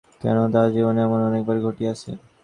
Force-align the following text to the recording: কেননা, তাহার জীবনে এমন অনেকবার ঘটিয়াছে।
কেননা, 0.21 0.47
তাহার 0.53 0.69
জীবনে 0.75 0.99
এমন 1.03 1.19
অনেকবার 1.29 1.57
ঘটিয়াছে। 1.65 2.09